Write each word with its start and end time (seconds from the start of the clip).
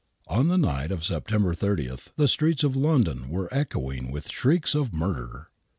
On 0.27 0.47
the 0.47 0.57
night 0.57 0.89
of 0.89 1.03
September 1.03 1.53
30 1.53 1.91
the 2.15 2.27
streets 2.27 2.63
of 2.63 2.75
London 2.75 3.29
were 3.29 3.53
echoing 3.53 4.09
with 4.11 4.31
shrieks 4.31 4.73
of 4.73 4.95
murder. 4.95 5.51